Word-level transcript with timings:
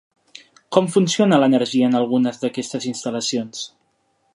Com 0.77 0.87
funciona 0.93 1.39
l'energia 1.43 1.91
en 1.91 2.01
algunes 2.01 2.43
d'aquestes 2.45 2.89
instal·lacions? 2.95 3.67